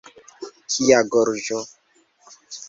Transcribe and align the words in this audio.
Kia 0.75 1.01
gorĝo! 1.17 1.61